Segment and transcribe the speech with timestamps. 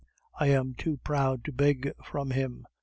[0.39, 2.65] I am too proud to beg from him.